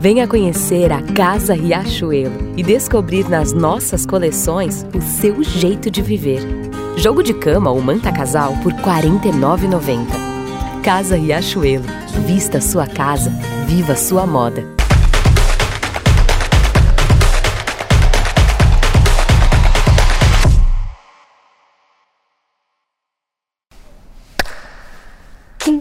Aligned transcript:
Venha 0.00 0.26
conhecer 0.26 0.90
a 0.92 1.02
Casa 1.02 1.52
Riachuelo 1.52 2.54
e 2.56 2.62
descobrir 2.62 3.28
nas 3.28 3.52
nossas 3.52 4.06
coleções 4.06 4.82
o 4.94 5.02
seu 5.02 5.44
jeito 5.44 5.90
de 5.90 6.00
viver. 6.00 6.40
Jogo 6.96 7.22
de 7.22 7.34
cama 7.34 7.70
ou 7.70 7.82
manta 7.82 8.10
casal 8.10 8.54
por 8.62 8.72
R$ 8.72 8.82
49,90. 8.82 10.06
Casa 10.82 11.16
Riachuelo. 11.16 11.84
Vista 12.26 12.62
sua 12.62 12.86
casa, 12.86 13.28
viva 13.66 13.94
sua 13.94 14.26
moda. 14.26 14.64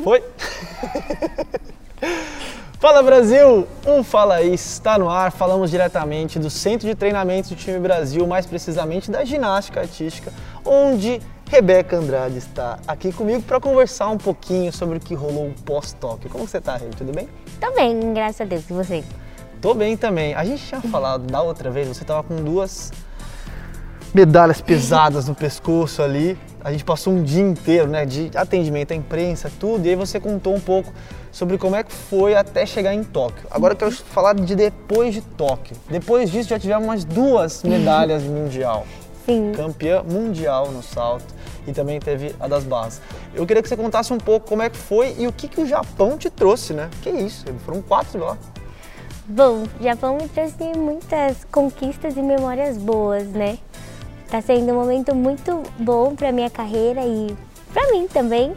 Foi? 0.04 0.22
Fala 2.80 3.04
Brasil! 3.04 3.68
Um 3.86 4.02
Fala 4.02 4.36
Aí 4.36 4.54
está 4.54 4.98
no 4.98 5.10
ar. 5.10 5.34
Falamos 5.34 5.70
diretamente 5.70 6.40
do 6.40 6.50
Centro 6.50 6.88
de 6.88 6.96
Treinamento 6.96 7.50
do 7.50 7.56
Time 7.58 7.78
Brasil, 7.78 8.26
mais 8.26 8.46
precisamente 8.46 9.12
da 9.12 9.26
ginástica 9.26 9.82
artística, 9.82 10.32
onde 10.64 11.20
Rebeca 11.50 11.98
Andrade 11.98 12.38
está 12.38 12.80
aqui 12.88 13.12
comigo 13.12 13.42
para 13.42 13.60
conversar 13.60 14.08
um 14.08 14.18
pouquinho 14.18 14.72
sobre 14.72 14.98
o 14.98 15.00
que 15.02 15.14
rolou 15.14 15.52
pós-Tóquio. 15.66 16.30
Como 16.30 16.48
você 16.48 16.60
está, 16.60 16.78
Rei? 16.78 16.88
Tudo 16.98 17.12
bem? 17.12 17.28
Tô 17.60 17.70
bem, 17.74 18.14
graças 18.14 18.40
a 18.40 18.46
Deus. 18.46 18.70
E 18.70 18.72
você? 18.72 19.04
Tô 19.62 19.74
bem 19.74 19.98
também. 19.98 20.34
A 20.34 20.46
gente 20.46 20.66
tinha 20.66 20.80
falado 20.80 21.28
da 21.28 21.42
outra 21.42 21.70
vez, 21.70 21.86
você 21.86 22.04
estava 22.04 22.24
com 22.24 22.38
duas 22.38 22.94
medalhas 24.14 24.62
pesadas 24.62 25.28
no 25.28 25.36
pescoço 25.36 26.02
ali. 26.02 26.40
A 26.64 26.72
gente 26.72 26.86
passou 26.86 27.12
um 27.12 27.24
dia 27.24 27.44
inteiro, 27.44 27.90
né, 27.90 28.06
de 28.06 28.32
atendimento 28.36 28.94
à 28.94 28.96
imprensa, 28.96 29.52
tudo, 29.60 29.86
e 29.86 29.90
aí 29.90 29.96
você 29.96 30.18
contou 30.18 30.56
um 30.56 30.62
pouco 30.62 30.94
sobre 31.32 31.58
como 31.58 31.76
é 31.76 31.84
que 31.84 31.92
foi 31.92 32.36
até 32.36 32.66
chegar 32.66 32.94
em 32.94 33.04
Tóquio. 33.04 33.48
Agora 33.52 33.74
eu 33.74 33.78
quero 33.78 33.92
falar 33.92 34.34
de 34.36 34.56
depois 34.56 35.14
de 35.14 35.22
Tóquio. 35.22 35.76
Depois 35.90 36.32
disso 36.32 36.50
já 36.50 36.60
tivemos 36.60 36.86
umas 36.86 37.04
duas 37.04 37.62
medalhas 37.64 38.24
mundial. 38.24 38.86
Sim. 39.26 39.52
Campeã 39.56 40.04
mundial 40.04 40.72
no 40.72 40.82
salto 40.82 41.34
e 41.68 41.72
também 41.72 42.00
teve 42.00 42.36
a 42.40 42.48
das 42.48 42.64
barras. 42.64 43.02
Eu 43.34 43.46
queria 43.46 43.62
que 43.62 43.70
você 43.70 43.78
contasse 43.78 44.12
um 44.12 44.18
pouco 44.18 44.48
como 44.48 44.62
é 44.62 44.70
que 44.70 44.78
foi 44.78 45.16
e 45.20 45.28
o 45.28 45.32
que, 45.32 45.48
que 45.48 45.62
o 45.62 45.68
Japão 45.68 46.18
te 46.18 46.30
trouxe, 46.30 46.74
né? 46.74 46.90
Que 47.02 47.10
isso, 47.10 47.46
foram 47.66 47.82
quatro 47.82 48.20
lá. 48.20 48.38
Bom, 49.28 49.66
o 49.80 49.84
Japão 49.84 50.18
me 50.18 50.28
trouxe 50.28 50.76
muitas 50.76 51.46
conquistas 51.52 52.18
e 52.18 52.22
memórias 52.22 52.78
boas, 52.78 53.28
né? 53.28 53.60
Tá 54.30 54.42
sendo 54.42 54.72
um 54.72 54.76
momento 54.76 55.14
muito 55.14 55.62
bom 55.78 56.16
para 56.16 56.32
minha 56.32 56.50
carreira 56.50 57.06
e 57.06 57.36
para 57.72 57.92
mim 57.92 58.08
também. 58.08 58.56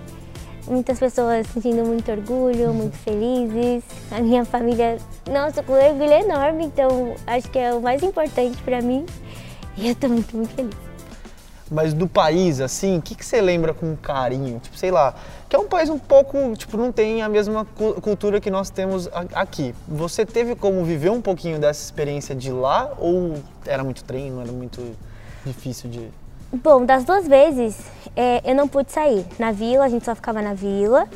Muitas 0.66 0.98
pessoas 0.98 1.46
sentindo 1.48 1.84
muito 1.84 2.10
orgulho, 2.10 2.72
muito 2.72 2.96
felizes. 2.98 3.82
A 4.10 4.20
minha 4.20 4.44
família, 4.44 4.96
nossa, 5.30 5.62
com 5.62 5.72
orgulho 5.72 6.12
enorme, 6.12 6.66
então 6.66 7.14
acho 7.26 7.50
que 7.50 7.58
é 7.58 7.74
o 7.74 7.80
mais 7.80 8.02
importante 8.02 8.62
para 8.62 8.80
mim. 8.80 9.04
E 9.76 9.88
eu 9.88 9.94
tô 9.94 10.08
muito, 10.08 10.36
muito 10.36 10.54
feliz. 10.54 10.92
Mas 11.70 11.94
do 11.94 12.06
país, 12.06 12.60
assim, 12.60 12.98
o 12.98 13.02
que, 13.02 13.14
que 13.14 13.24
você 13.24 13.40
lembra 13.40 13.72
com 13.72 13.96
carinho? 13.96 14.60
Tipo, 14.60 14.76
sei 14.76 14.90
lá, 14.90 15.14
que 15.48 15.56
é 15.56 15.58
um 15.58 15.66
país 15.66 15.88
um 15.88 15.98
pouco, 15.98 16.54
tipo, 16.54 16.76
não 16.76 16.92
tem 16.92 17.22
a 17.22 17.28
mesma 17.30 17.64
cultura 18.02 18.40
que 18.40 18.50
nós 18.50 18.68
temos 18.68 19.08
aqui. 19.34 19.74
Você 19.88 20.26
teve 20.26 20.54
como 20.54 20.84
viver 20.84 21.10
um 21.10 21.22
pouquinho 21.22 21.58
dessa 21.58 21.82
experiência 21.82 22.34
de 22.34 22.52
lá 22.52 22.92
ou 22.98 23.36
era 23.64 23.82
muito 23.82 24.04
treino, 24.04 24.42
era 24.42 24.52
muito 24.52 24.82
difícil 25.46 25.88
de. 25.88 26.08
Bom, 26.52 26.84
das 26.84 27.04
duas 27.04 27.26
vezes 27.26 27.78
é, 28.16 28.42
eu 28.44 28.54
não 28.54 28.68
pude 28.68 28.92
sair. 28.92 29.24
Na 29.38 29.52
vila, 29.52 29.84
a 29.84 29.88
gente 29.88 30.04
só 30.04 30.14
ficava 30.14 30.42
na 30.42 30.54
vila. 30.54 31.08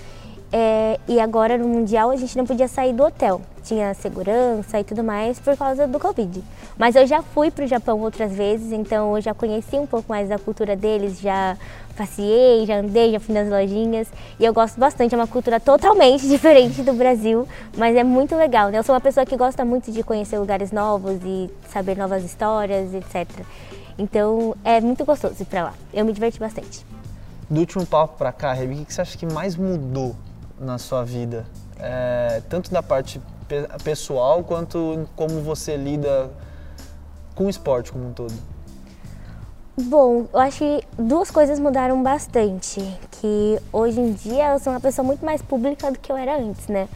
É, 0.53 0.99
e 1.09 1.19
agora 1.19 1.59
no 1.59 1.67
Mundial 1.69 2.11
a 2.11 2.17
gente 2.17 2.37
não 2.37 2.47
podia 2.47 2.69
sair 2.69 2.93
do 2.93 3.03
hotel. 3.03 3.41
Tinha 3.65 3.93
segurança 3.95 4.79
e 4.79 4.85
tudo 4.85 5.03
mais 5.03 5.41
por 5.41 5.57
causa 5.57 5.89
do 5.89 5.99
Covid. 5.99 6.43
Mas 6.79 6.95
eu 6.95 7.07
já 7.07 7.21
fui 7.21 7.51
para 7.51 7.65
o 7.65 7.67
Japão 7.69 8.01
outras 8.01 8.33
vezes, 8.33 8.71
então 8.71 9.17
eu 9.17 9.21
já 9.21 9.35
conheci 9.35 9.77
um 9.77 9.87
pouco 9.87 10.09
mais 10.09 10.29
da 10.29 10.39
cultura 10.39 10.77
deles, 10.77 11.21
já 11.21 11.57
passeei, 11.97 12.65
já 12.65 12.79
andei, 12.79 13.13
já 13.13 13.19
fui 13.19 13.35
nas 13.35 13.49
lojinhas. 13.49 14.09
E 14.39 14.45
eu 14.45 14.55
gosto 14.55 14.79
bastante, 14.79 15.15
é 15.15 15.19
uma 15.19 15.27
cultura 15.27 15.59
totalmente 15.59 16.25
diferente 16.29 16.83
do 16.83 16.93
Brasil, 16.93 17.49
mas 17.77 17.97
é 17.97 18.05
muito 18.05 18.37
legal. 18.37 18.71
Né? 18.71 18.79
Eu 18.79 18.83
sou 18.85 18.95
uma 18.95 19.01
pessoa 19.01 19.27
que 19.27 19.37
gosta 19.37 19.65
muito 19.65 19.91
de 19.91 20.03
conhecer 20.05 20.39
lugares 20.39 20.71
novos 20.71 21.19
e 21.25 21.51
saber 21.69 21.97
novas 21.97 22.25
histórias, 22.25 22.95
etc. 22.95 23.29
Então 23.99 24.55
é 24.63 24.81
muito 24.81 25.05
gostoso 25.05 25.35
ir 25.41 25.47
para 25.47 25.65
lá. 25.65 25.75
Eu 25.93 26.05
me 26.05 26.13
diverti 26.13 26.39
bastante. 26.39 26.96
Do 27.49 27.61
último 27.61 27.87
papo 27.87 28.19
para 28.19 28.33
cá, 28.33 28.53
Rebi, 28.53 28.83
o 28.83 28.85
que 28.85 28.93
você 28.93 29.01
acha 29.01 29.17
que 29.17 29.27
mais 29.27 29.55
mudou 29.55 30.17
na 30.59 30.79
sua 30.79 31.05
vida? 31.05 31.47
É, 31.79 32.43
tanto 32.49 32.73
da 32.73 32.83
parte 32.83 33.21
pessoal 33.85 34.43
quanto 34.43 35.09
como 35.15 35.41
você 35.43 35.77
lida 35.77 36.31
com 37.37 37.45
o 37.47 37.51
esporte 37.51 37.93
como 37.93 38.09
um 38.09 38.13
todo. 38.13 38.35
Bom, 39.79 40.27
eu 40.33 40.41
acho 40.41 40.59
que 40.59 40.83
duas 40.99 41.31
coisas 41.31 41.61
mudaram 41.61 42.03
bastante. 42.03 42.81
Que 43.13 43.61
hoje 43.73 44.01
em 44.01 44.13
dia 44.13 44.55
eu 44.55 44.59
sou 44.59 44.73
uma 44.73 44.81
pessoa 44.81 45.07
muito 45.07 45.25
mais 45.25 45.41
pública 45.41 45.93
do 45.93 45.99
que 45.99 46.11
eu 46.11 46.17
era 46.17 46.39
antes, 46.39 46.67
né? 46.67 46.89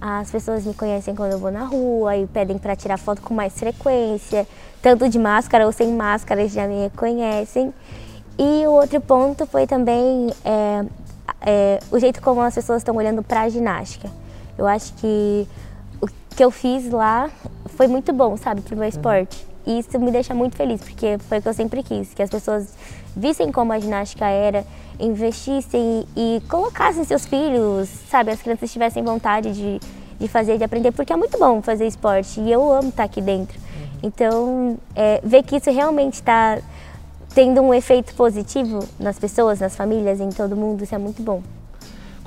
As 0.00 0.30
pessoas 0.30 0.64
me 0.64 0.74
conhecem 0.74 1.14
quando 1.14 1.32
eu 1.32 1.38
vou 1.40 1.50
na 1.50 1.64
rua 1.64 2.16
e 2.16 2.26
pedem 2.28 2.56
para 2.56 2.76
tirar 2.76 2.98
foto 2.98 3.20
com 3.20 3.34
mais 3.34 3.58
frequência, 3.58 4.46
tanto 4.80 5.08
de 5.08 5.18
máscara 5.18 5.66
ou 5.66 5.72
sem 5.72 5.92
máscara, 5.92 6.42
eles 6.42 6.52
já 6.52 6.68
me 6.68 6.82
reconhecem. 6.82 7.74
E 8.38 8.66
o 8.66 8.70
outro 8.70 9.00
ponto 9.00 9.44
foi 9.46 9.66
também 9.66 10.30
é, 10.44 10.84
é, 11.40 11.80
o 11.90 11.98
jeito 11.98 12.22
como 12.22 12.40
as 12.40 12.54
pessoas 12.54 12.78
estão 12.78 12.94
olhando 12.94 13.22
para 13.22 13.42
a 13.42 13.48
ginástica. 13.48 14.08
Eu 14.56 14.66
acho 14.66 14.92
que 14.94 15.46
o 16.00 16.06
que 16.36 16.44
eu 16.44 16.50
fiz 16.50 16.88
lá 16.90 17.30
foi 17.66 17.88
muito 17.88 18.12
bom, 18.12 18.36
sabe, 18.36 18.60
para 18.60 18.74
o 18.74 18.78
meu 18.78 18.88
esporte. 18.88 19.46
E 19.66 19.80
isso 19.80 19.98
me 19.98 20.10
deixa 20.10 20.32
muito 20.32 20.56
feliz, 20.56 20.80
porque 20.80 21.18
foi 21.28 21.38
o 21.38 21.42
que 21.42 21.48
eu 21.48 21.52
sempre 21.52 21.82
quis, 21.82 22.14
que 22.14 22.22
as 22.22 22.30
pessoas 22.30 22.72
vissem 23.14 23.52
como 23.52 23.72
a 23.72 23.78
ginástica 23.78 24.26
era, 24.26 24.64
investissem 24.98 26.06
e, 26.16 26.36
e 26.36 26.40
colocassem 26.48 27.04
seus 27.04 27.26
filhos, 27.26 27.88
sabe, 28.08 28.30
as 28.30 28.40
crianças 28.40 28.72
tivessem 28.72 29.02
vontade 29.02 29.52
de, 29.52 29.80
de 30.18 30.28
fazer, 30.28 30.56
de 30.58 30.64
aprender, 30.64 30.92
porque 30.92 31.12
é 31.12 31.16
muito 31.16 31.38
bom 31.38 31.60
fazer 31.60 31.86
esporte 31.86 32.40
e 32.40 32.50
eu 32.50 32.72
amo 32.72 32.88
estar 32.88 33.04
aqui 33.04 33.20
dentro. 33.20 33.58
Uhum. 33.58 33.98
Então, 34.04 34.78
é, 34.94 35.20
ver 35.22 35.42
que 35.42 35.56
isso 35.56 35.70
realmente 35.70 36.14
está 36.14 36.58
tendo 37.34 37.60
um 37.60 37.72
efeito 37.72 38.14
positivo 38.14 38.86
nas 38.98 39.18
pessoas, 39.18 39.60
nas 39.60 39.76
famílias, 39.76 40.20
em 40.20 40.30
todo 40.30 40.56
mundo, 40.56 40.84
isso 40.84 40.94
é 40.94 40.98
muito 40.98 41.22
bom. 41.22 41.42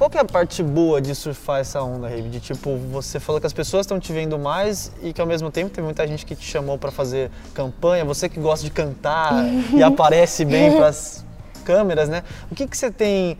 Qual 0.01 0.09
que 0.09 0.17
é 0.17 0.21
a 0.21 0.25
parte 0.25 0.63
boa 0.63 0.99
de 0.99 1.13
surfar 1.13 1.59
essa 1.59 1.79
onda, 1.83 2.09
Rave? 2.09 2.27
De 2.27 2.39
tipo, 2.39 2.75
você 2.91 3.19
falou 3.19 3.39
que 3.39 3.45
as 3.45 3.53
pessoas 3.53 3.85
estão 3.85 3.99
te 3.99 4.11
vendo 4.11 4.39
mais 4.39 4.91
e 5.03 5.13
que 5.13 5.21
ao 5.21 5.27
mesmo 5.27 5.51
tempo 5.51 5.69
tem 5.69 5.83
muita 5.83 6.07
gente 6.07 6.25
que 6.25 6.35
te 6.35 6.43
chamou 6.43 6.75
para 6.75 6.89
fazer 6.89 7.29
campanha, 7.53 8.03
você 8.03 8.27
que 8.27 8.39
gosta 8.39 8.65
de 8.65 8.71
cantar 8.71 9.31
e 9.71 9.83
aparece 9.83 10.43
bem 10.43 10.75
para 10.75 10.87
as 10.87 11.23
câmeras, 11.63 12.09
né? 12.09 12.23
O 12.49 12.55
que, 12.55 12.65
que 12.65 12.75
você 12.75 12.89
tem 12.89 13.37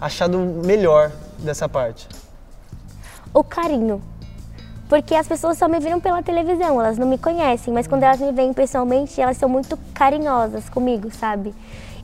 achado 0.00 0.36
melhor 0.36 1.12
dessa 1.38 1.68
parte? 1.68 2.08
O 3.32 3.44
carinho. 3.44 4.02
Porque 4.90 5.14
as 5.14 5.26
pessoas 5.26 5.56
só 5.56 5.68
me 5.68 5.80
viram 5.80 6.00
pela 6.00 6.22
televisão, 6.22 6.78
elas 6.78 6.98
não 6.98 7.06
me 7.06 7.16
conhecem, 7.16 7.72
mas 7.72 7.86
quando 7.86 8.02
elas 8.02 8.20
me 8.20 8.32
veem 8.32 8.52
pessoalmente, 8.52 9.18
elas 9.18 9.38
são 9.38 9.48
muito 9.48 9.78
carinhosas 9.94 10.68
comigo, 10.68 11.10
sabe? 11.10 11.54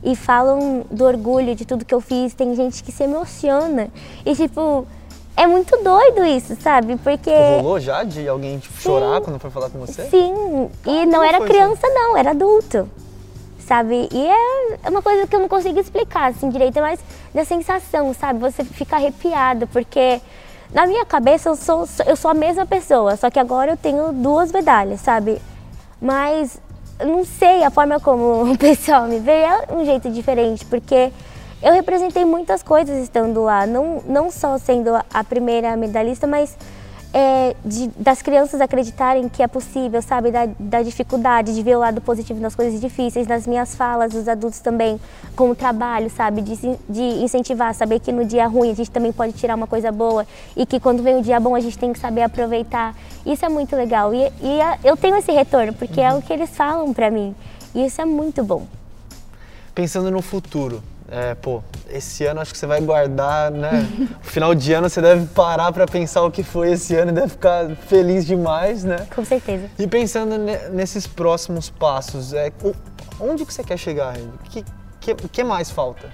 e 0.03 0.15
falam 0.15 0.85
do 0.91 1.03
orgulho 1.03 1.55
de 1.55 1.65
tudo 1.65 1.83
que 1.83 1.93
eu 1.93 1.99
fiz. 1.99 2.33
Tem 2.33 2.55
gente 2.55 2.83
que 2.83 2.91
se 2.91 3.03
emociona. 3.03 3.89
E, 4.25 4.35
tipo, 4.35 4.87
é 5.35 5.45
muito 5.45 5.75
doido 5.83 6.25
isso, 6.25 6.55
sabe? 6.61 6.95
Porque. 6.97 7.31
Rolou 7.57 7.79
já 7.79 8.03
de 8.03 8.27
alguém 8.27 8.57
tipo, 8.57 8.79
chorar 8.79 9.21
quando 9.21 9.39
foi 9.39 9.49
falar 9.49 9.69
com 9.69 9.79
você? 9.79 10.03
Sim, 10.09 10.69
e 10.85 11.05
não 11.05 11.23
era 11.23 11.41
criança, 11.41 11.87
não, 11.89 12.17
era 12.17 12.31
adulto. 12.31 12.89
Sabe? 13.59 14.07
E 14.13 14.25
é, 14.25 14.77
é 14.83 14.89
uma 14.89 15.01
coisa 15.01 15.27
que 15.27 15.35
eu 15.35 15.41
não 15.41 15.49
consigo 15.49 15.77
explicar 15.77 16.31
assim 16.31 16.49
direito, 16.49 16.79
mas 16.79 17.01
da 17.33 17.43
sensação, 17.43 18.13
sabe? 18.13 18.39
Você 18.39 18.63
fica 18.63 18.95
arrepiado, 18.95 19.67
porque 19.67 20.21
na 20.73 20.85
minha 20.85 21.05
cabeça 21.05 21.49
eu 21.49 21.55
sou, 21.55 21.87
eu 22.05 22.15
sou 22.15 22.31
a 22.31 22.33
mesma 22.33 22.65
pessoa, 22.65 23.15
só 23.15 23.29
que 23.29 23.39
agora 23.39 23.71
eu 23.71 23.77
tenho 23.77 24.11
duas 24.11 24.51
medalhas, 24.51 25.01
sabe? 25.01 25.41
Mas 26.01 26.59
não 27.05 27.23
sei, 27.23 27.63
a 27.63 27.69
forma 27.69 27.99
como 27.99 28.43
o 28.51 28.57
pessoal 28.57 29.07
me 29.07 29.19
vê 29.19 29.43
é 29.43 29.65
um 29.71 29.85
jeito 29.85 30.09
diferente, 30.09 30.65
porque 30.65 31.11
eu 31.61 31.73
representei 31.73 32.23
muitas 32.25 32.61
coisas 32.61 33.01
estando 33.01 33.43
lá, 33.43 33.65
não, 33.65 34.01
não 34.05 34.29
só 34.29 34.57
sendo 34.57 34.91
a 34.95 35.23
primeira 35.23 35.75
medalhista, 35.75 36.27
mas 36.27 36.55
é, 37.13 37.55
de, 37.63 37.87
das 37.97 38.21
crianças 38.21 38.59
acreditarem 38.59 39.29
que 39.29 39.41
é 39.41 39.47
possível, 39.47 40.01
sabe? 40.01 40.31
Da, 40.31 40.47
da, 40.59 40.81
dificuldade, 40.81 41.53
de 41.53 41.63
ver 41.63 41.75
o 41.75 41.79
lado 41.79 42.01
positivo 42.01 42.39
nas 42.39 42.55
coisas 42.55 42.79
difíceis, 42.79 43.27
nas 43.27 43.47
minhas 43.47 43.75
falas, 43.75 44.11
dos 44.11 44.27
adultos 44.27 44.59
também, 44.59 44.99
com 45.35 45.49
o 45.49 45.55
trabalho, 45.55 46.09
sabe? 46.09 46.41
De, 46.41 46.55
de 46.89 47.01
incentivar, 47.23 47.73
saber 47.73 47.99
que 47.99 48.11
no 48.11 48.25
dia 48.25 48.47
ruim 48.47 48.71
a 48.71 48.75
gente 48.75 48.91
também 48.91 49.11
pode 49.11 49.33
tirar 49.33 49.55
uma 49.55 49.67
coisa 49.67 49.91
boa 49.91 50.25
e 50.55 50.65
que 50.65 50.79
quando 50.79 51.01
vem 51.01 51.17
o 51.17 51.21
dia 51.21 51.39
bom 51.39 51.55
a 51.55 51.59
gente 51.59 51.77
tem 51.77 51.93
que 51.93 51.99
saber 51.99 52.23
aproveitar. 52.23 52.95
Isso 53.25 53.45
é 53.45 53.49
muito 53.49 53.75
legal 53.75 54.13
e, 54.13 54.23
e 54.41 54.59
eu 54.83 54.97
tenho 54.97 55.15
esse 55.15 55.31
retorno, 55.31 55.73
porque 55.73 55.99
uhum. 55.99 56.07
é 56.07 56.13
o 56.13 56.21
que 56.21 56.33
eles 56.33 56.49
falam 56.49 56.93
para 56.93 57.09
mim. 57.09 57.35
E 57.73 57.85
isso 57.85 58.01
é 58.01 58.05
muito 58.05 58.43
bom. 58.43 58.67
Pensando 59.73 60.09
no 60.09 60.21
futuro, 60.21 60.81
é, 61.09 61.35
pô, 61.35 61.63
esse 61.89 62.25
ano 62.25 62.41
acho 62.41 62.51
que 62.51 62.57
você 62.57 62.67
vai 62.67 62.81
guardar, 62.81 63.49
né? 63.49 63.87
Final 64.21 64.53
de 64.53 64.73
ano 64.73 64.89
você 64.89 65.01
deve 65.01 65.25
parar 65.27 65.71
para 65.71 65.85
pensar 65.85 66.21
o 66.23 66.31
que 66.31 66.43
foi 66.43 66.71
esse 66.71 66.95
ano 66.95 67.11
e 67.11 67.13
deve 67.13 67.29
ficar 67.29 67.69
feliz 67.87 68.25
demais, 68.25 68.83
né? 68.83 69.07
Com 69.15 69.23
certeza. 69.23 69.69
E 69.79 69.87
pensando 69.87 70.37
nesses 70.71 71.07
próximos 71.07 71.69
passos, 71.69 72.33
é, 72.33 72.51
onde 73.19 73.45
que 73.45 73.53
você 73.53 73.63
quer 73.63 73.77
chegar, 73.77 74.15
O 74.17 74.49
que, 74.49 74.65
que, 74.99 75.15
que 75.15 75.43
mais 75.43 75.71
falta? 75.71 76.09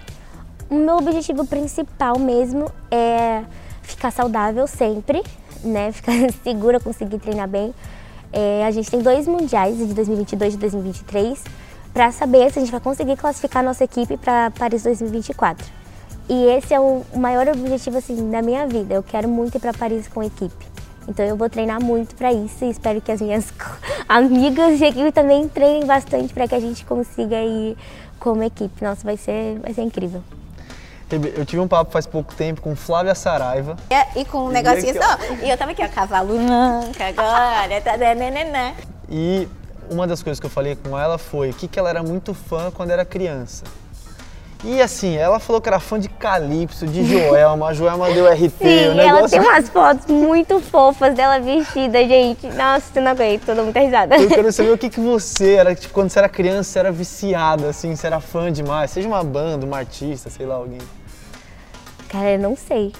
O 0.69 0.75
meu 0.75 0.97
objetivo 0.97 1.45
principal 1.45 2.19
mesmo 2.19 2.71
é 2.91 3.43
ficar 3.81 4.11
saudável 4.11 4.67
sempre, 4.67 5.23
né? 5.63 5.91
Ficar 5.91 6.13
segura, 6.43 6.79
conseguir 6.79 7.17
treinar 7.17 7.47
bem. 7.47 7.73
É, 8.31 8.65
a 8.65 8.71
gente 8.71 8.89
tem 8.89 8.99
dois 9.01 9.27
mundiais, 9.27 9.77
de 9.77 9.93
2022 9.93 10.53
e 10.53 10.57
2023 10.57 11.62
para 11.93 12.11
saber 12.11 12.51
se 12.51 12.59
a 12.59 12.61
gente 12.61 12.71
vai 12.71 12.81
conseguir 12.81 13.15
classificar 13.15 13.63
nossa 13.63 13.83
equipe 13.83 14.17
para 14.17 14.51
Paris 14.51 14.83
2024. 14.83 15.65
E 16.27 16.45
esse 16.45 16.73
é 16.73 16.79
o 16.79 17.03
maior 17.15 17.47
objetivo 17.47 17.97
assim 17.97 18.31
da 18.31 18.41
minha 18.41 18.65
vida. 18.65 18.93
Eu 18.95 19.03
quero 19.03 19.27
muito 19.27 19.55
ir 19.55 19.59
para 19.59 19.73
Paris 19.73 20.07
com 20.07 20.21
a 20.21 20.25
equipe. 20.25 20.73
Então 21.07 21.25
eu 21.25 21.35
vou 21.35 21.49
treinar 21.49 21.83
muito 21.83 22.15
para 22.15 22.31
isso 22.31 22.63
e 22.63 22.69
espero 22.69 23.01
que 23.01 23.11
as 23.11 23.21
minhas 23.21 23.53
amigas 24.07 24.77
de 24.77 24.85
equipe 24.85 25.11
também 25.11 25.47
treinem 25.47 25.85
bastante 25.85 26.33
para 26.33 26.47
que 26.47 26.55
a 26.55 26.59
gente 26.59 26.85
consiga 26.85 27.35
ir 27.41 27.77
como 28.19 28.41
equipe. 28.41 28.83
Nossa, 28.83 29.03
vai 29.03 29.17
ser, 29.17 29.59
vai 29.59 29.73
ser 29.73 29.81
incrível. 29.81 30.23
Eu 31.35 31.45
tive 31.45 31.59
um 31.59 31.67
papo 31.67 31.91
faz 31.91 32.07
pouco 32.07 32.33
tempo 32.33 32.61
com 32.61 32.75
Flávia 32.75 33.13
Saraiva. 33.13 33.75
É, 33.89 34.19
e 34.19 34.25
com 34.25 34.45
um 34.45 34.49
negocinho 34.49 34.95
só. 34.95 35.17
E 35.43 35.49
eu 35.49 35.55
tava 35.57 35.71
aqui, 35.71 35.83
ó, 35.83 35.87
cavalo 35.87 36.39
manca 36.39 37.05
agora, 37.05 37.81
tá, 37.81 37.97
né, 37.97 38.15
né, 38.15 38.31
né, 38.31 38.43
né. 38.45 38.75
E 39.07 39.47
uma 39.93 40.07
das 40.07 40.23
coisas 40.23 40.39
que 40.39 40.45
eu 40.45 40.49
falei 40.49 40.75
com 40.75 40.97
ela 40.97 41.17
foi 41.17 41.53
que, 41.53 41.67
que 41.67 41.79
ela 41.79 41.89
era 41.89 42.03
muito 42.03 42.33
fã 42.33 42.71
quando 42.71 42.91
era 42.91 43.05
criança. 43.05 43.63
E 44.65 44.81
assim, 44.81 45.17
ela 45.17 45.39
falou 45.39 45.61
que 45.61 45.67
era 45.67 45.77
fã 45.77 45.99
de 45.99 46.07
Calypso, 46.07 46.87
de 46.87 47.03
Joelma, 47.03 47.67
a 47.67 47.73
Joelma 47.75 48.09
deu 48.13 48.25
RT. 48.31 48.49
Sim, 48.57 48.87
o 48.87 48.95
negócio... 48.95 49.17
ela 49.17 49.29
tem 49.29 49.39
umas 49.41 49.69
fotos 49.69 50.07
muito 50.07 50.61
fofas 50.61 51.13
dela 51.13 51.37
vestida, 51.39 51.99
gente. 52.07 52.47
Nossa, 52.47 52.83
eu 52.95 53.03
não 53.03 53.11
aguento, 53.11 53.41
tô 53.41 53.53
dando 53.53 53.65
muita 53.65 53.81
risada. 53.81 54.15
Eu 54.15 54.29
quero 54.29 54.51
saber 54.53 54.71
o 54.71 54.77
que, 54.77 54.87
que 54.89 55.01
você 55.01 55.55
era, 55.55 55.75
tipo, 55.75 55.93
quando 55.93 56.09
você 56.09 56.19
era 56.19 56.29
criança, 56.29 56.71
você 56.71 56.79
era 56.79 56.91
viciada, 56.93 57.69
assim, 57.69 57.93
você 57.93 58.07
era 58.07 58.21
fã 58.21 58.49
demais, 58.49 58.89
seja 58.91 59.07
uma 59.07 59.23
banda, 59.23 59.65
uma 59.65 59.77
artista, 59.77 60.29
sei 60.29 60.45
lá, 60.45 60.55
alguém. 60.55 60.79
Cara, 62.07 62.31
eu 62.31 62.39
não 62.39 62.55
sei. 62.55 62.93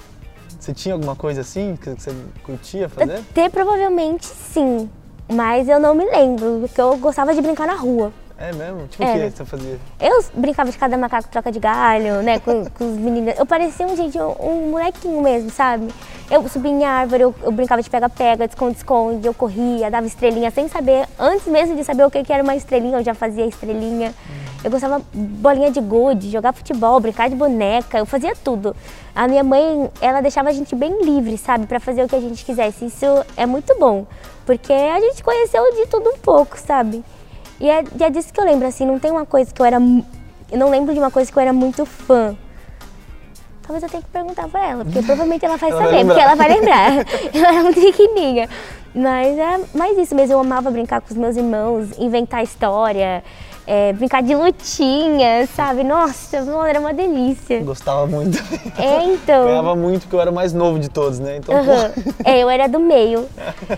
Você 0.60 0.74
tinha 0.74 0.94
alguma 0.94 1.16
coisa 1.16 1.40
assim 1.40 1.76
que 1.80 1.90
você 1.90 2.14
curtia 2.42 2.90
fazer? 2.90 3.22
Ter 3.32 3.50
provavelmente 3.50 4.26
sim. 4.26 4.90
Mas 5.28 5.68
eu 5.68 5.80
não 5.80 5.94
me 5.94 6.04
lembro, 6.04 6.60
porque 6.60 6.80
eu 6.80 6.96
gostava 6.98 7.34
de 7.34 7.40
brincar 7.40 7.66
na 7.66 7.74
rua. 7.74 8.12
É 8.36 8.52
mesmo? 8.52 8.88
Tipo 8.88 9.04
o 9.04 9.06
que 9.06 9.30
você 9.30 9.44
fazia? 9.44 9.78
Eu 10.00 10.24
brincava 10.34 10.70
de 10.70 10.76
cada 10.76 10.98
macaco 10.98 11.28
troca 11.28 11.52
de 11.52 11.60
galho, 11.60 12.20
né, 12.22 12.40
com, 12.40 12.64
com 12.76 12.92
os 12.92 12.98
meninos. 12.98 13.38
Eu 13.38 13.46
parecia 13.46 13.86
um, 13.86 13.96
gente, 13.96 14.18
um, 14.18 14.34
um 14.40 14.70
molequinho 14.70 15.22
mesmo, 15.22 15.50
sabe? 15.50 15.88
Eu 16.30 16.46
subia 16.48 16.70
em 16.70 16.84
árvore, 16.84 17.22
eu, 17.22 17.34
eu 17.42 17.52
brincava 17.52 17.80
de 17.80 17.88
pega-pega, 17.88 18.46
de 18.46 18.54
esconde-esconde, 18.54 19.26
eu 19.26 19.32
corria, 19.34 19.90
dava 19.90 20.06
estrelinha 20.06 20.50
sem 20.50 20.68
saber, 20.68 21.06
antes 21.18 21.46
mesmo 21.46 21.76
de 21.76 21.84
saber 21.84 22.04
o 22.04 22.10
que, 22.10 22.24
que 22.24 22.32
era 22.32 22.42
uma 22.42 22.56
estrelinha, 22.56 22.98
eu 22.98 23.04
já 23.04 23.14
fazia 23.14 23.46
estrelinha. 23.46 24.12
Eu 24.64 24.70
gostava 24.70 25.02
bolinha 25.12 25.70
de 25.70 25.78
gude, 25.78 26.30
jogar 26.30 26.54
futebol, 26.54 26.98
brincar 26.98 27.28
de 27.28 27.36
boneca, 27.36 27.98
eu 27.98 28.06
fazia 28.06 28.34
tudo. 28.34 28.74
A 29.14 29.28
minha 29.28 29.44
mãe, 29.44 29.90
ela 30.00 30.22
deixava 30.22 30.48
a 30.48 30.52
gente 30.52 30.74
bem 30.74 31.04
livre, 31.04 31.36
sabe, 31.36 31.66
para 31.66 31.78
fazer 31.78 32.02
o 32.02 32.08
que 32.08 32.16
a 32.16 32.20
gente 32.20 32.42
quisesse. 32.42 32.86
Isso 32.86 33.04
é 33.36 33.44
muito 33.44 33.78
bom, 33.78 34.06
porque 34.46 34.72
a 34.72 34.98
gente 34.98 35.22
conheceu 35.22 35.62
de 35.74 35.86
tudo 35.86 36.08
um 36.08 36.16
pouco, 36.16 36.58
sabe? 36.58 37.04
E 37.60 37.68
é, 37.68 37.84
e 38.00 38.02
é 38.02 38.08
disso 38.08 38.32
que 38.32 38.40
eu 38.40 38.44
lembro, 38.44 38.66
assim, 38.66 38.86
não 38.86 38.98
tem 38.98 39.10
uma 39.10 39.26
coisa 39.26 39.52
que 39.52 39.60
eu 39.60 39.66
era. 39.66 39.76
Eu 40.50 40.58
não 40.58 40.70
lembro 40.70 40.94
de 40.94 40.98
uma 40.98 41.10
coisa 41.10 41.30
que 41.30 41.36
eu 41.36 41.42
era 41.42 41.52
muito 41.52 41.84
fã. 41.84 42.34
Talvez 43.66 43.82
eu 43.82 43.88
tenha 43.90 44.02
que 44.02 44.08
perguntar 44.08 44.48
pra 44.48 44.66
ela, 44.66 44.84
porque 44.84 45.02
provavelmente 45.02 45.44
ela 45.44 45.58
vai 45.58 45.70
ela 45.70 45.82
saber, 45.82 45.96
vai 45.96 46.04
porque 46.06 46.20
ela 46.20 46.34
vai 46.34 46.48
lembrar. 46.48 46.90
eu 47.34 47.44
era 47.44 47.62
muito 47.62 47.80
pequenininha. 47.80 48.48
Mas 48.94 49.36
é 49.36 49.60
mais 49.74 49.98
isso 49.98 50.14
mesmo, 50.14 50.34
eu 50.34 50.40
amava 50.40 50.70
brincar 50.70 51.02
com 51.02 51.08
os 51.10 51.16
meus 51.16 51.36
irmãos, 51.36 51.98
inventar 51.98 52.42
história 52.42 53.22
é, 53.66 53.92
brincar 53.92 54.22
de 54.22 54.34
lutinha, 54.34 55.46
sabe? 55.54 55.82
Nossa, 55.82 56.44
era 56.68 56.78
uma 56.78 56.92
delícia. 56.92 57.60
Gostava 57.60 58.06
muito. 58.06 58.38
É, 58.78 59.04
então. 59.04 59.46
Ganhava 59.48 59.74
muito 59.74 60.02
porque 60.02 60.16
eu 60.16 60.20
era 60.20 60.30
o 60.30 60.34
mais 60.34 60.52
novo 60.52 60.78
de 60.78 60.88
todos, 60.88 61.18
né? 61.18 61.38
Então, 61.38 61.54
uhum. 61.54 62.14
É, 62.24 62.38
eu 62.40 62.50
era 62.50 62.68
do 62.68 62.78
meio. 62.78 63.26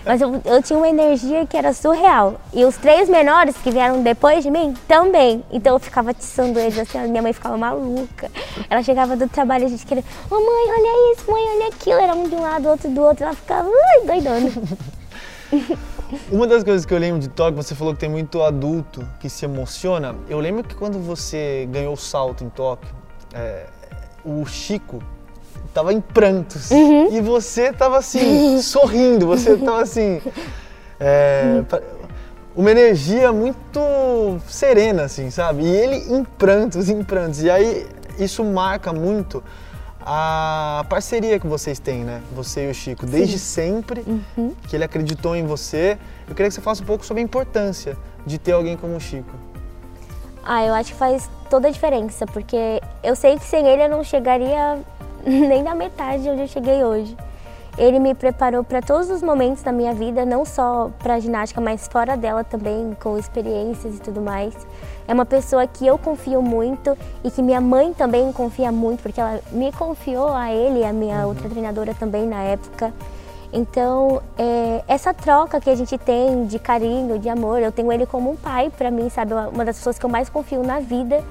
Mas 0.05 0.21
eu, 0.21 0.41
eu 0.43 0.61
tinha 0.61 0.77
uma 0.77 0.89
energia 0.89 1.45
que 1.45 1.55
era 1.55 1.73
surreal. 1.73 2.35
E 2.53 2.65
os 2.65 2.75
três 2.77 3.09
menores 3.09 3.55
que 3.57 3.71
vieram 3.71 4.01
depois 4.01 4.43
de 4.43 4.51
mim 4.51 4.73
também. 4.87 5.43
Então 5.51 5.73
eu 5.73 5.79
ficava 5.79 6.11
atiçando 6.11 6.59
eles 6.59 6.77
assim, 6.77 6.99
minha 7.07 7.21
mãe 7.21 7.33
ficava 7.33 7.57
maluca. 7.57 8.29
Ela 8.69 8.83
chegava 8.83 9.15
do 9.15 9.27
trabalho 9.29 9.63
e 9.63 9.65
a 9.67 9.69
gente 9.69 9.85
queria, 9.85 10.03
ô 10.29 10.35
oh, 10.35 10.39
mãe, 10.39 10.77
olha 10.77 11.13
isso, 11.13 11.31
mãe, 11.31 11.43
olha 11.55 11.67
aquilo. 11.67 11.99
Era 11.99 12.13
um 12.13 12.27
de 12.27 12.35
um 12.35 12.41
lado, 12.41 12.67
outro 12.67 12.89
do 12.89 13.01
outro. 13.01 13.23
Ela 13.23 13.33
ficava, 13.33 13.69
ai, 13.69 14.01
doidona. 14.05 14.51
Uma 16.31 16.47
das 16.47 16.63
coisas 16.63 16.85
que 16.85 16.93
eu 16.93 16.97
lembro 16.97 17.19
de 17.19 17.27
Tóquio, 17.27 17.61
você 17.61 17.75
falou 17.75 17.93
que 17.93 17.99
tem 17.99 18.09
muito 18.09 18.41
adulto 18.41 19.05
que 19.19 19.29
se 19.29 19.45
emociona. 19.45 20.15
Eu 20.29 20.39
lembro 20.39 20.63
que 20.63 20.75
quando 20.75 20.99
você 20.99 21.67
ganhou 21.71 21.93
o 21.93 21.97
salto 21.97 22.43
em 22.43 22.49
Tóquio, 22.49 22.89
é, 23.33 23.65
o 24.23 24.45
Chico 24.45 25.01
tava 25.73 25.93
em 25.93 26.01
prantos 26.01 26.71
uhum. 26.71 27.13
e 27.15 27.21
você 27.21 27.71
tava 27.71 27.97
assim, 27.97 28.59
sorrindo, 28.63 29.27
você 29.27 29.57
tava 29.57 29.81
assim. 29.81 30.21
É, 30.99 31.63
uma 32.55 32.71
energia 32.71 33.31
muito 33.31 33.79
serena, 34.47 35.03
assim, 35.03 35.29
sabe? 35.29 35.63
E 35.63 35.67
ele 35.67 35.95
em 36.11 36.23
prantos, 36.23 36.89
em 36.89 37.03
prantos. 37.03 37.43
E 37.43 37.49
aí 37.49 37.85
isso 38.17 38.43
marca 38.43 38.91
muito 38.91 39.43
a 40.09 40.85
parceria 40.87 41.37
que 41.37 41.45
vocês 41.45 41.79
têm, 41.79 42.05
né? 42.05 42.21
Você 42.33 42.65
e 42.65 42.71
o 42.71 42.73
Chico, 42.73 43.05
desde 43.05 43.37
Sim. 43.37 43.73
sempre, 43.73 44.05
uhum. 44.07 44.55
que 44.65 44.73
ele 44.73 44.85
acreditou 44.85 45.35
em 45.35 45.45
você. 45.45 45.97
Eu 46.25 46.33
queria 46.33 46.47
que 46.47 46.55
você 46.55 46.61
falasse 46.61 46.81
um 46.81 46.85
pouco 46.85 47.05
sobre 47.05 47.21
a 47.21 47.23
importância 47.25 47.97
de 48.25 48.37
ter 48.37 48.53
alguém 48.53 48.77
como 48.77 48.95
o 48.95 49.01
Chico. 49.01 49.35
Ah, 50.45 50.63
eu 50.63 50.73
acho 50.73 50.93
que 50.93 50.97
faz 50.97 51.29
toda 51.49 51.67
a 51.67 51.71
diferença, 51.71 52.25
porque 52.25 52.81
eu 53.03 53.17
sei 53.17 53.37
que 53.37 53.43
sem 53.43 53.67
ele 53.67 53.83
eu 53.83 53.89
não 53.89 54.01
chegaria 54.01 54.79
nem 55.27 55.61
na 55.61 55.75
metade 55.75 56.23
de 56.23 56.29
onde 56.29 56.41
eu 56.43 56.47
cheguei 56.47 56.85
hoje. 56.85 57.17
Ele 57.77 57.99
me 57.99 58.15
preparou 58.15 58.63
para 58.63 58.81
todos 58.81 59.09
os 59.11 59.21
momentos 59.21 59.61
da 59.61 59.71
minha 59.71 59.93
vida, 59.93 60.25
não 60.25 60.43
só 60.43 60.89
para 60.97 61.13
a 61.13 61.19
ginástica, 61.19 61.61
mas 61.61 61.87
fora 61.87 62.17
dela 62.17 62.43
também, 62.43 62.97
com 62.99 63.17
experiências 63.17 63.97
e 63.97 64.01
tudo 64.01 64.19
mais. 64.19 64.55
É 65.07 65.13
uma 65.13 65.25
pessoa 65.25 65.67
que 65.67 65.85
eu 65.85 65.97
confio 65.97 66.41
muito 66.41 66.97
e 67.23 67.29
que 67.29 67.41
minha 67.41 67.61
mãe 67.61 67.93
também 67.93 68.31
confia 68.33 68.71
muito, 68.71 69.03
porque 69.03 69.21
ela 69.21 69.39
me 69.51 69.71
confiou 69.71 70.29
a 70.29 70.51
ele, 70.51 70.83
a 70.83 70.91
minha 70.91 71.21
uhum. 71.21 71.27
outra 71.27 71.47
treinadora 71.47 71.93
também 71.93 72.25
na 72.25 72.41
época. 72.41 72.91
Então, 73.53 74.21
é, 74.37 74.83
essa 74.87 75.13
troca 75.13 75.61
que 75.61 75.69
a 75.69 75.75
gente 75.75 75.97
tem 75.97 76.45
de 76.45 76.59
carinho, 76.59 77.17
de 77.17 77.29
amor, 77.29 77.61
eu 77.61 77.71
tenho 77.71 77.91
ele 77.91 78.05
como 78.05 78.31
um 78.31 78.35
pai 78.35 78.71
para 78.75 78.91
mim, 78.91 79.07
sabe? 79.09 79.33
Uma 79.33 79.63
das 79.63 79.77
pessoas 79.77 79.97
que 79.97 80.05
eu 80.05 80.09
mais 80.09 80.29
confio 80.29 80.63
na 80.63 80.79
vida 80.79 81.23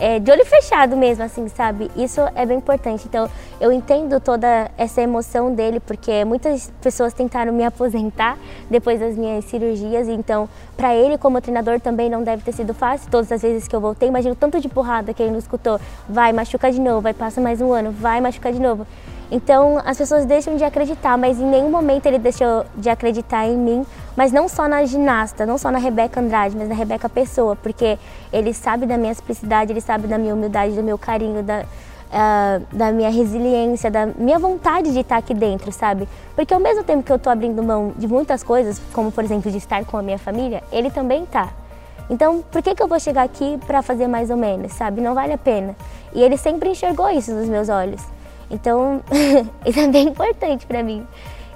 é, 0.00 0.18
de 0.18 0.30
olho 0.30 0.44
fechado 0.44 0.96
mesmo, 0.96 1.24
assim, 1.24 1.48
sabe? 1.48 1.90
Isso 1.96 2.20
é 2.34 2.44
bem 2.44 2.58
importante. 2.58 3.04
Então, 3.06 3.28
eu 3.60 3.72
entendo 3.72 4.20
toda 4.20 4.70
essa 4.76 5.00
emoção 5.00 5.54
dele, 5.54 5.80
porque 5.80 6.24
muitas 6.24 6.72
pessoas 6.80 7.12
tentaram 7.12 7.52
me 7.52 7.62
aposentar 7.64 8.36
depois 8.70 9.00
das 9.00 9.16
minhas 9.16 9.44
cirurgias. 9.44 10.08
Então, 10.08 10.48
para 10.76 10.94
ele, 10.94 11.18
como 11.18 11.40
treinador, 11.40 11.80
também 11.80 12.10
não 12.10 12.22
deve 12.22 12.42
ter 12.42 12.52
sido 12.52 12.74
fácil. 12.74 13.10
Todas 13.10 13.30
as 13.30 13.42
vezes 13.42 13.68
que 13.68 13.74
eu 13.74 13.80
voltei, 13.80 14.08
imagino 14.08 14.34
tanto 14.34 14.60
de 14.60 14.68
porrada 14.68 15.14
que 15.14 15.22
ele 15.22 15.32
não 15.32 15.38
escutou. 15.38 15.80
Vai, 16.08 16.32
machuca 16.32 16.70
de 16.70 16.80
novo, 16.80 17.00
vai, 17.00 17.14
passa 17.14 17.40
mais 17.40 17.60
um 17.60 17.72
ano, 17.72 17.90
vai, 17.90 18.20
machuca 18.20 18.52
de 18.52 18.60
novo. 18.60 18.86
Então 19.32 19.80
as 19.82 19.96
pessoas 19.96 20.26
deixam 20.26 20.56
de 20.56 20.62
acreditar, 20.62 21.16
mas 21.16 21.40
em 21.40 21.46
nenhum 21.46 21.70
momento 21.70 22.04
ele 22.04 22.18
deixou 22.18 22.66
de 22.76 22.90
acreditar 22.90 23.46
em 23.46 23.56
mim, 23.56 23.86
mas 24.16 24.32
não 24.32 24.48
só 24.48 24.68
na 24.68 24.84
ginasta, 24.84 25.46
não 25.46 25.56
só 25.58 25.70
na 25.70 25.78
Rebeca 25.78 26.20
Andrade, 26.20 26.56
mas 26.56 26.68
na 26.68 26.74
Rebeca 26.74 27.08
Pessoa, 27.08 27.56
porque 27.56 27.98
ele 28.32 28.52
sabe 28.52 28.86
da 28.86 28.96
minha 28.96 29.14
simplicidade, 29.14 29.72
ele 29.72 29.80
sabe 29.80 30.06
da 30.06 30.18
minha 30.18 30.34
humildade, 30.34 30.74
do 30.74 30.82
meu 30.82 30.98
carinho, 30.98 31.42
da, 31.42 31.60
uh, 31.62 32.76
da 32.76 32.92
minha 32.92 33.10
resiliência, 33.10 33.90
da 33.90 34.06
minha 34.06 34.38
vontade 34.38 34.92
de 34.92 35.00
estar 35.00 35.16
aqui 35.16 35.34
dentro, 35.34 35.72
sabe? 35.72 36.08
Porque 36.36 36.52
ao 36.52 36.60
mesmo 36.60 36.84
tempo 36.84 37.02
que 37.02 37.12
eu 37.12 37.16
estou 37.16 37.32
abrindo 37.32 37.62
mão 37.62 37.92
de 37.96 38.06
muitas 38.06 38.42
coisas, 38.42 38.80
como 38.92 39.10
por 39.10 39.24
exemplo 39.24 39.50
de 39.50 39.58
estar 39.58 39.84
com 39.84 39.96
a 39.96 40.02
minha 40.02 40.18
família, 40.18 40.62
ele 40.70 40.90
também 40.90 41.24
está. 41.24 41.48
Então, 42.10 42.44
por 42.50 42.62
que, 42.62 42.74
que 42.74 42.82
eu 42.82 42.88
vou 42.88 43.00
chegar 43.00 43.22
aqui 43.22 43.58
para 43.66 43.80
fazer 43.80 44.06
mais 44.06 44.28
ou 44.28 44.36
menos, 44.36 44.72
sabe? 44.72 45.00
Não 45.00 45.14
vale 45.14 45.32
a 45.32 45.38
pena. 45.38 45.74
E 46.12 46.22
ele 46.22 46.36
sempre 46.36 46.68
enxergou 46.68 47.08
isso 47.08 47.32
nos 47.32 47.48
meus 47.48 47.68
olhos. 47.68 48.02
Então, 48.50 49.00
isso 49.64 49.80
é 49.80 49.88
bem 49.88 50.08
importante 50.08 50.66
para 50.66 50.82
mim. 50.82 51.06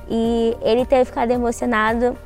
E 0.09 0.57
ele 0.63 0.87
ter 0.87 1.05
ficado 1.05 1.31
emocionado 1.31 2.17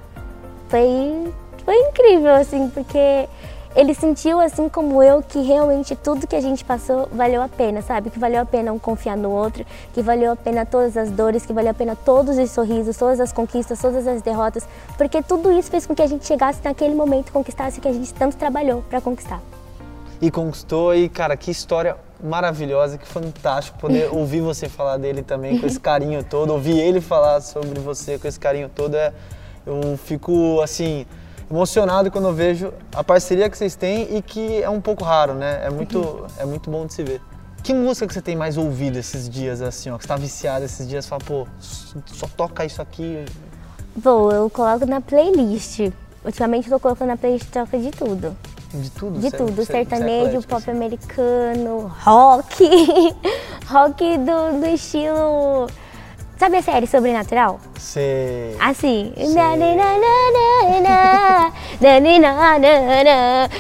foi, 0.71 1.35
foi 1.65 1.77
incrível, 1.89 2.33
assim, 2.35 2.71
porque 2.71 3.29
ele 3.75 3.93
sentiu, 3.93 4.41
assim 4.41 4.69
como 4.69 5.03
eu, 5.03 5.23
que 5.23 5.41
realmente 5.43 5.95
tudo 5.95 6.27
que 6.27 6.35
a 6.35 6.41
gente 6.41 6.65
passou 6.65 7.09
valeu 7.13 7.43
a 7.43 7.49
pena, 7.49 7.83
sabe? 7.83 8.11
Que 8.11 8.19
valeu 8.19 8.41
a 8.43 8.45
pena 8.45 8.73
um 8.73 8.79
confiar 8.79 9.17
no 9.17 9.31
outro, 9.31 9.65
que 9.93 10.01
valeu 10.01 10.33
a 10.33 10.37
pena 10.37 10.65
todas 10.65 10.97
as 10.97 11.11
dores, 11.11 11.45
que 11.45 11.53
valeu 11.53 11.73
a 11.73 11.75
pena 11.75 11.97
todos 11.97 12.39
os 12.39 12.51
sorrisos, 12.51 12.97
todas 12.97 13.21
as 13.21 13.33
conquistas, 13.33 13.81
todas 13.81 14.07
as 14.07 14.23
derrotas, 14.23 14.67
porque 14.97 15.23
tudo 15.23 15.53
isso 15.53 15.71
fez 15.71 15.87
com 15.87 15.95
que 15.95 16.03
a 16.03 16.07
gente 16.07 16.25
chegasse 16.27 16.61
naquele 16.65 16.95
momento, 16.95 17.33
conquistasse 17.33 17.79
o 17.79 17.83
que 17.83 17.89
a 17.89 17.93
gente 17.93 18.15
tanto 18.15 18.37
trabalhou 18.37 18.83
para 18.89 19.01
conquistar. 19.01 19.41
E 20.21 20.31
conquistou, 20.31 20.95
e 20.95 21.09
cara, 21.09 21.37
que 21.37 21.51
história 21.51 21.97
maravilhosa, 22.23 22.99
que 22.99 23.07
fantástico 23.07 23.79
poder 23.79 24.09
ouvir 24.15 24.41
você 24.41 24.69
falar 24.69 24.99
dele 24.99 25.23
também 25.23 25.59
com 25.59 25.67
esse 25.67 25.81
carinho 25.81 26.23
todo, 26.23 26.53
ouvir 26.53 26.79
ele 26.79 27.01
falar 27.01 27.41
sobre 27.41 27.81
você 27.81 28.19
com 28.19 28.29
esse 28.29 28.39
carinho 28.39 28.69
todo. 28.69 28.95
É, 28.95 29.13
eu 29.71 29.97
fico 29.97 30.61
assim 30.61 31.07
emocionado 31.51 32.11
quando 32.11 32.29
eu 32.29 32.35
vejo 32.35 32.73
a 32.95 33.03
parceria 33.03 33.49
que 33.51 33.57
vocês 33.59 33.75
têm 33.75 34.17
e 34.17 34.23
que 34.23 34.63
é 34.63 34.69
um 34.71 34.81
pouco 34.81 35.03
raro, 35.05 35.35
né? 35.35 35.61
É 35.65 35.71
muito, 35.71 36.27
é 36.39 36.45
muito 36.45 36.71
bom 36.71 36.87
de 36.87 36.95
se 36.95 37.03
ver. 37.03 37.21
Que 37.63 37.75
música 37.75 38.07
que 38.07 38.15
você 38.15 38.23
tem 38.23 38.37
mais 38.37 38.57
ouvido 38.57 38.99
esses 38.99 39.29
dias, 39.29 39.61
assim, 39.61 39.91
ó? 39.91 39.97
Que 39.99 40.05
você 40.05 40.09
tá 40.09 40.17
viciado 40.17 40.65
esses 40.65 40.89
dias, 40.89 41.07
fala, 41.07 41.23
pô, 41.25 41.47
só 41.61 42.27
toca 42.37 42.65
isso 42.65 42.81
aqui. 42.81 43.25
Bom, 43.97 44.31
eu 44.31 44.49
coloco 44.49 44.87
na 44.87 45.01
playlist. 45.01 45.91
Ultimamente 46.25 46.71
eu 46.71 46.79
tô 46.79 46.81
colocando 46.81 47.09
na 47.09 47.17
playlist 47.17 47.49
toca 47.51 47.79
de 47.79 47.91
tudo. 47.91 48.37
De 48.73 48.91
tudo? 48.91 49.19
De 49.19 49.31
tudo, 49.31 49.53
você- 49.53 49.73
é 49.73 49.77
sertanejo, 49.85 50.27
eclético, 50.27 50.43
pop 50.49 50.63
assim. 50.63 50.71
americano, 50.71 51.93
rock. 52.03 52.65
rock 53.69 54.19
do, 54.19 54.61
do 54.61 54.67
estilo. 54.67 55.67
Sabe 56.41 56.57
a 56.57 56.63
série 56.63 56.87
Sobrenatural? 56.87 57.61
Sim. 57.79 58.57
Assim. 58.59 59.13
Sim. 59.15 59.35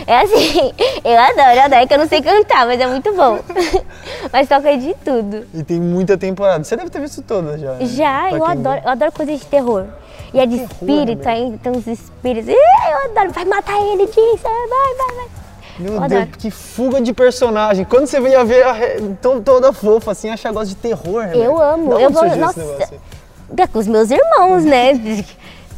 É 0.06 0.20
assim. 0.20 0.72
Eu 1.04 1.18
adoro, 1.18 1.50
eu 1.56 1.62
adoro, 1.62 1.82
é 1.82 1.86
que 1.86 1.92
eu 1.92 1.98
não 1.98 2.08
sei 2.08 2.22
cantar, 2.22 2.64
mas 2.66 2.80
é 2.80 2.86
muito 2.86 3.14
bom. 3.14 3.38
mas 4.32 4.48
toca 4.48 4.74
de 4.78 4.94
tudo. 5.04 5.46
E 5.52 5.62
tem 5.62 5.78
muita 5.78 6.16
temporada. 6.16 6.64
Você 6.64 6.74
deve 6.74 6.88
ter 6.88 7.02
visto 7.02 7.20
todas 7.20 7.60
já. 7.60 7.74
Né? 7.74 7.84
Já, 7.84 8.28
pra 8.30 8.38
eu 8.38 8.44
adoro. 8.46 8.80
Vê. 8.80 8.86
Eu 8.86 8.92
adoro 8.92 9.12
coisas 9.12 9.38
de 9.38 9.44
terror. 9.44 9.84
E 10.32 10.40
é 10.40 10.46
de 10.46 10.62
espírito, 10.62 11.28
aí 11.28 11.58
tem 11.62 11.72
uns 11.72 11.86
espíritos. 11.86 12.48
Eu 12.48 12.54
¡Eh, 12.54 13.10
adoro. 13.10 13.30
Vai 13.30 13.44
matar 13.44 13.78
ele, 13.78 14.06
Jason. 14.06 14.48
Vai, 14.48 14.94
vai, 14.96 15.16
vai. 15.16 15.28
Meu 15.78 15.94
Eu 15.94 16.00
Deus, 16.00 16.12
adoro. 16.12 16.26
que 16.38 16.50
fuga 16.50 17.00
de 17.00 17.12
personagem. 17.12 17.84
Quando 17.84 18.06
você 18.06 18.20
veio 18.20 18.38
a 18.40 18.44
ver 18.44 18.62
a 18.64 18.72
re- 18.72 19.00
to- 19.20 19.40
toda 19.40 19.72
fofa, 19.72 20.12
assim, 20.12 20.28
achar 20.30 20.52
gosta 20.52 20.68
de 20.68 20.76
terror, 20.76 21.22
né? 21.26 21.32
Eu 21.36 21.60
amo, 21.60 21.92
eu 21.98 22.10
vou. 22.10 22.24
Nossa, 22.36 22.60
é 23.56 23.66
com 23.66 23.78
os 23.78 23.86
meus 23.86 24.10
irmãos, 24.10 24.64
né? 24.64 24.92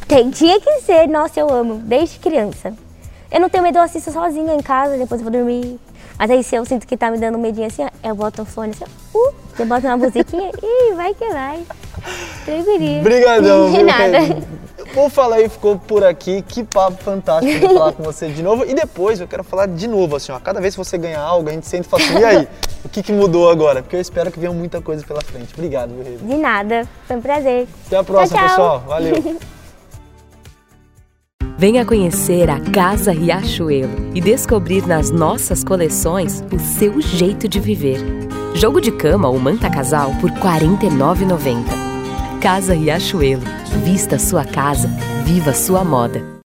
Tem, 0.07 0.29
tinha 0.29 0.59
que 0.59 0.81
ser, 0.81 1.07
nossa, 1.07 1.39
eu 1.39 1.49
amo, 1.49 1.75
desde 1.75 2.19
criança. 2.19 2.73
Eu 3.31 3.39
não 3.39 3.49
tenho 3.49 3.63
medo, 3.63 3.77
eu 3.77 3.81
assisto 3.81 4.11
sozinha 4.11 4.53
em 4.53 4.61
casa, 4.61 4.97
depois 4.97 5.21
eu 5.21 5.23
vou 5.29 5.31
dormir. 5.31 5.79
Mas 6.19 6.29
aí 6.29 6.43
se 6.43 6.55
eu 6.55 6.63
sinto 6.65 6.85
que 6.85 6.95
tá 6.95 7.09
me 7.09 7.17
dando 7.17 7.37
um 7.37 7.41
medinho 7.41 7.65
assim, 7.65 7.83
ó, 7.83 7.89
eu 8.07 8.13
boto 8.13 8.43
o 8.43 8.45
fone 8.45 8.71
assim, 8.71 8.83
uh, 9.15 9.33
eu 9.57 9.65
boto 9.65 9.87
uma 9.87 9.97
musiquinha 9.97 10.51
e 10.61 10.93
vai 10.93 11.13
que 11.15 11.27
vai. 11.29 11.63
Tranquilinho. 12.45 13.01
Brigadão, 13.01 13.71
De 13.71 13.81
nada. 13.83 14.17
Vou 14.93 15.09
falar 15.09 15.37
aí, 15.37 15.49
ficou 15.49 15.77
por 15.77 16.03
aqui. 16.03 16.43
Que 16.43 16.63
papo 16.63 17.01
fantástico 17.03 17.59
de 17.59 17.73
falar 17.73 17.91
com 17.93 18.03
você 18.03 18.29
de 18.29 18.43
novo. 18.43 18.63
E 18.65 18.73
depois 18.73 19.19
eu 19.19 19.27
quero 19.27 19.43
falar 19.43 19.67
de 19.67 19.87
novo, 19.87 20.15
assim, 20.15 20.31
ó. 20.31 20.39
Cada 20.39 20.61
vez 20.61 20.75
que 20.75 20.83
você 20.83 20.97
ganhar 20.97 21.21
algo, 21.21 21.49
a 21.49 21.51
gente 21.51 21.67
sente 21.67 21.87
e 21.87 21.89
fala 21.89 22.03
assim, 22.03 22.19
e 22.19 22.23
aí? 22.23 22.47
O 22.85 22.89
que, 22.89 23.01
que 23.01 23.11
mudou 23.11 23.49
agora? 23.49 23.81
Porque 23.81 23.95
eu 23.95 24.01
espero 24.01 24.31
que 24.31 24.39
venha 24.39 24.51
muita 24.51 24.81
coisa 24.81 25.03
pela 25.05 25.21
frente. 25.21 25.53
Obrigado, 25.53 25.91
viu? 25.95 26.17
De 26.17 26.35
nada, 26.35 26.87
foi 27.07 27.17
um 27.17 27.21
prazer. 27.21 27.67
Até 27.87 27.97
a 27.97 28.03
próxima, 28.03 28.39
tchau. 28.39 28.49
pessoal. 28.49 28.83
Valeu. 28.87 29.39
Venha 31.55 31.85
conhecer 31.85 32.49
a 32.49 32.59
Casa 32.59 33.11
Riachuelo 33.11 34.11
e 34.13 34.19
descobrir 34.19 34.85
nas 34.85 35.11
nossas 35.11 35.63
coleções 35.63 36.43
o 36.51 36.59
seu 36.59 36.99
jeito 36.99 37.47
de 37.47 37.59
viver. 37.59 37.99
Jogo 38.53 38.81
de 38.81 38.91
cama 38.91 39.29
ou 39.29 39.39
manta 39.39 39.69
casal 39.69 40.11
por 40.19 40.29
R$ 40.29 40.41
49,90. 40.41 41.92
Casa 42.43 42.73
Riachuelo. 42.73 43.41
Vista 43.85 44.19
sua 44.19 44.43
casa, 44.43 44.89
viva 45.23 45.53
sua 45.53 45.81
moda. 45.85 46.33